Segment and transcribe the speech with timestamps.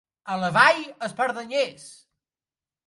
[0.35, 1.89] A la Vall, espardenyers.